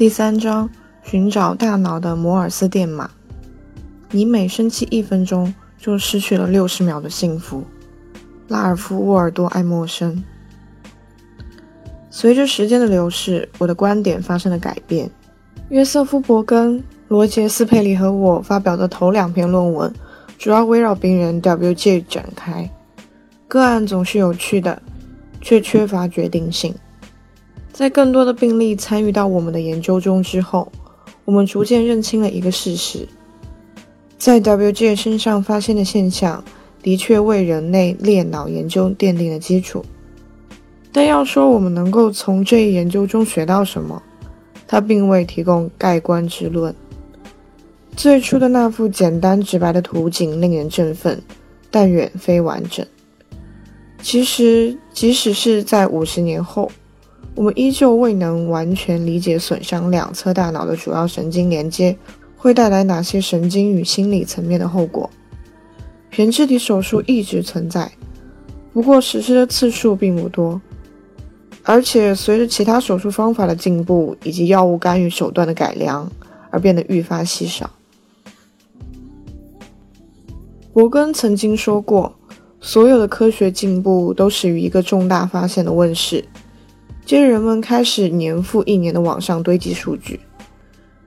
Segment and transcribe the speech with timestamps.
[0.00, 0.70] 第三章：
[1.02, 3.10] 寻找大脑的摩尔斯电码。
[4.10, 7.62] 你每生气一分钟，就失去了六十秒的幸福。
[8.48, 10.24] 拉尔夫·沃尔多·爱默生。
[12.08, 15.10] 随着时间的流逝，我的观点发生了改变。
[15.68, 19.92] 约瑟夫·伯根、罗杰斯·佩里和我发表的头两篇论文，
[20.38, 22.66] 主要围绕病人 WJ 展开。
[23.46, 24.80] 个案总是有趣的，
[25.42, 26.74] 却缺乏决定性。
[27.72, 30.70] 在更多的病例参与到我们的研究中之后，
[31.24, 33.08] 我们逐渐认清了一个事实：
[34.18, 36.44] 在 WJ 身上发现的现象
[36.82, 39.84] 的确为人类裂脑研究奠定了基础。
[40.92, 44.02] 但要说我们能够从这一研究中学到什么，
[44.66, 46.74] 它并未提供盖棺之论。
[47.96, 51.22] 最初的那幅简单直白的图景令人振奋，
[51.70, 52.84] 但远非完整。
[54.02, 56.70] 其实，即使是在五十年后，
[57.34, 61.96] 我们依旧未能完全理解损伤两侧大脑的主要神经连接
[62.36, 65.08] 会带来哪些神经与心理层面的后果。
[66.12, 67.90] 胼胝体手术一直存在，
[68.72, 70.60] 不过实施的次数并不多，
[71.62, 76.10] 而且随着其他手术方法的进步以及药物干预手段的改良，
[76.50, 77.70] 而变得愈发稀少。
[80.72, 82.12] 伯根曾经说过
[82.60, 86.24] ：“所有的科学进步都始于一个重大发现的问世。”
[87.10, 90.20] 接着，人们开始年复一年的往上堆积数据，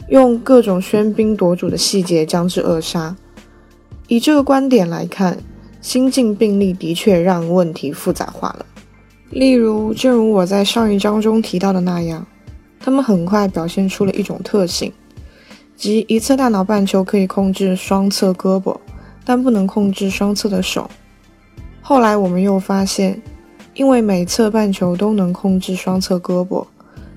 [0.10, 3.16] 用各种喧宾夺主的细节将之扼杀。
[4.10, 5.38] 以这个观点来看，
[5.80, 8.66] 新进病例的确让问题复杂化了。
[9.30, 12.28] 例如，正如我在上一章中提到的那样，
[12.82, 14.92] 他们很快表现出了一种特性，
[15.78, 18.76] 即一侧大脑半球可以控制双侧胳膊，
[19.24, 20.92] 但不能控制双侧的手。
[21.82, 23.22] 后来，我们又发现。
[23.76, 26.66] 因为每侧半球都能控制双侧胳膊，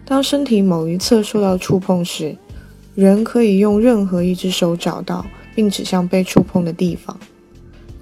[0.06, 2.36] 当身体某一侧受到触碰时，
[2.94, 7.18] 人可以用任何一只手找到并指向被触碰的地方。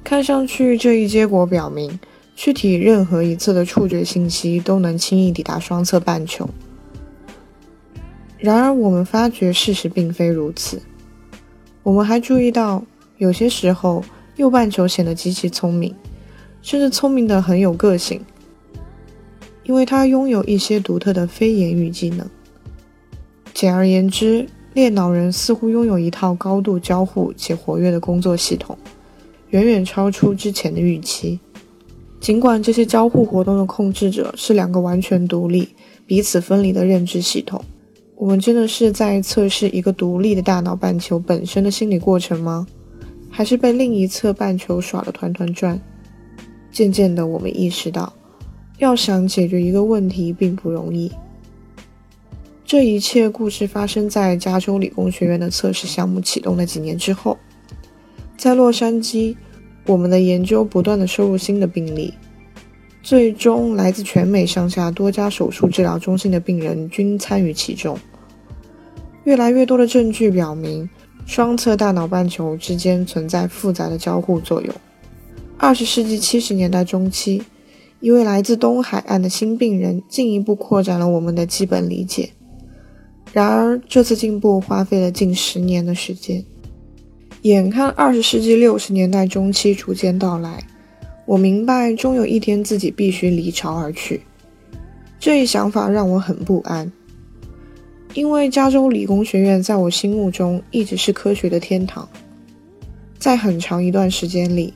[0.04, 1.98] 看上去，这一结果表明，
[2.36, 6.48] 躯体任何一侧的触觉信息都能轻易抵达双侧半球。
[8.38, 10.80] 然而，我们发觉事实并非如此。
[11.82, 12.84] 我们还注意到，
[13.18, 14.04] 有些时候
[14.36, 15.92] 右半球显得极其聪明，
[16.62, 18.20] 甚至聪明的很有个性。
[19.64, 22.26] 因为他拥有一些独特的非言语技能。
[23.52, 28.76] 简而言之，裂脑人似乎拥有一套高度交互且活跃的工作系统，
[29.50, 31.38] 远远超出之前的预期。
[32.20, 35.68] 尽管这些交互活动的控制者是两个完全独立、
[36.06, 37.62] 彼此分离的认知系统，
[38.16, 42.66] 我们真的是在测试一个独立的大脑半球本身的心理过程吗？
[43.30, 45.80] 还是被另一侧半球耍得团团转？
[46.72, 48.12] 渐渐的，我们意识到。
[48.78, 51.10] 要想解决一个问题并不容易。
[52.64, 57.38] 这一切故事发生在加州理工学院的测试项目启动的几年之后。
[58.36, 59.36] 在洛杉矶，
[59.86, 62.12] 我们的研究不断的收入新的病例，
[63.02, 67.96] 最终来自全美上下多家手术治疗中心的病人均参与其中。
[69.22, 70.88] 越来越多的证据表明，
[71.26, 74.74] 双侧大脑半球之间存在复杂的交互作用。
[75.56, 77.42] 二十世纪七十年代中期。
[78.04, 82.28] 一位来自东海岸的新病人进一步扩展了我们的基本理解。
[83.32, 86.44] 然而，这次进步花费了近十年的时间。
[87.40, 90.62] 眼看二十世纪六十年代中期逐渐到来，
[91.24, 94.20] 我明白终有一天自己必须离巢而去。
[95.18, 96.92] 这一想法让我很不安，
[98.12, 102.06] 因为加州理工学院在我心目中一直是科学的天堂。
[103.18, 104.74] 在很长一段时间里。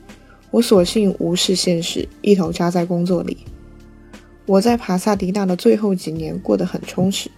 [0.51, 3.37] 我索性无视现实，一头扎在工作里。
[4.45, 7.29] 我在帕萨迪纳的最后几年过得很充实。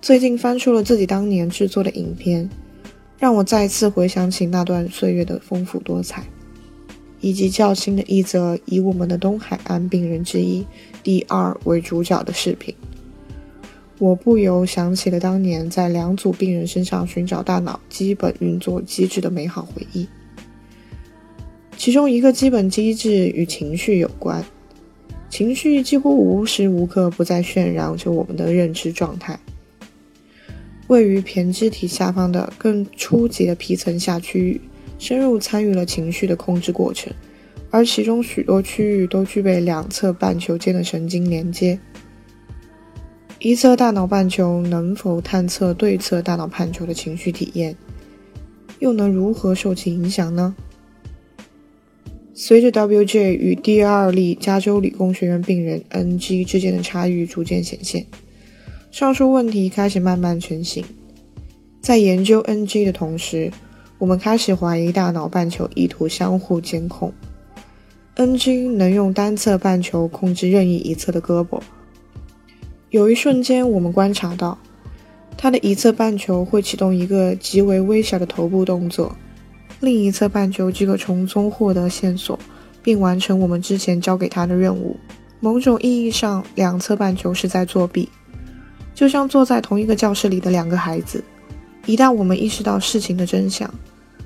[0.00, 2.48] 最近翻出了自己当年制作的影片，
[3.18, 6.24] 让我再次回想起那段岁月的丰富多彩，
[7.20, 10.64] 以及较新的一则以我们的东海岸病人之一
[11.02, 11.56] D.R.
[11.64, 12.72] 为主角的视频。
[13.98, 20.06] 我不由想起了当年在两组病人身上寻找大脑基本运作机制的美好回忆。
[21.76, 24.44] 其中一个基本机制与情绪有关，
[25.28, 29.38] 情绪几乎无时无刻不在渲染着我们的认知状态。
[30.88, 34.60] 位于胼胝体下方的更初级的皮层下区域，
[34.98, 37.12] 深入参与了情绪的控制过程，
[37.70, 41.78] 而其中许多区域都具备两侧半球间的神经连接。
[43.38, 47.76] 一侧大脑半球能否探测对侧大脑半球的情绪体验，
[48.78, 50.54] 又能如何受其影响呢？
[52.38, 58.04] 随着 WJ 与第二例加州理工学院病人 NG 之间的差异逐渐显现，
[58.90, 60.84] 上述问题开始慢慢成型。
[61.80, 63.50] 在研究 NG 的同时，
[63.96, 67.10] 我们开始怀疑大脑半球意图相互监控。
[68.16, 71.58] NG 能用单侧半球控制任意一侧的胳膊。
[72.90, 74.58] 有一瞬间，我们观察到，
[75.38, 79.16] 它的一侧半球会启动一个极为微小的头部动作，
[79.80, 82.38] 另一侧半球即可从中获得线索，
[82.82, 84.96] 并完成我们之前交给他的任务。
[85.38, 88.08] 某种意义上，两侧半球是在作弊，
[88.94, 91.22] 就像坐在同一个教室里的两个孩子。
[91.84, 93.72] 一旦我们意识到事情的真相，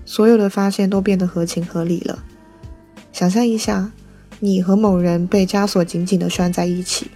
[0.04, 2.24] 所有的发现都变得合情合理了。
[3.12, 3.90] 想象一下，
[4.38, 7.10] 你和某人被枷锁紧紧地拴在一起，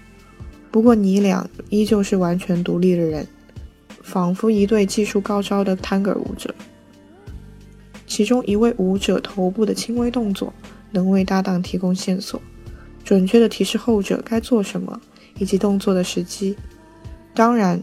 [0.73, 3.27] 不过你俩依旧是完全独立的人，
[4.03, 6.53] 仿佛一对技术高超的探戈舞者。
[8.07, 10.53] 其中一位舞者头部的轻微动作
[10.91, 12.41] 能为搭档提供线索，
[13.05, 15.01] 准确地提示后者该做什么
[15.39, 16.57] 以及动作的时机。
[17.35, 17.83] 当然，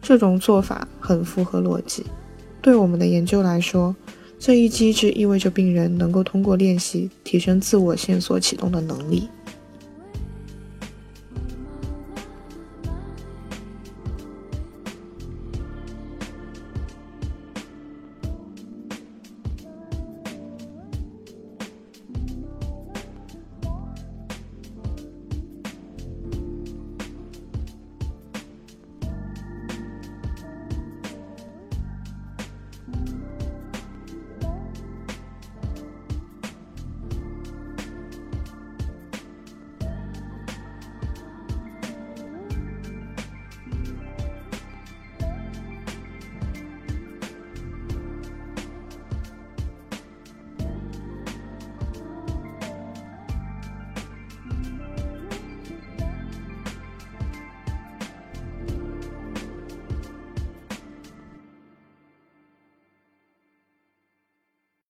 [0.00, 2.04] 这种做法很符合逻辑。
[2.62, 3.94] 对我们的研究来说。
[4.36, 9.26] 这一机制意味着病人能够通过练习提升自我线索启动的能力。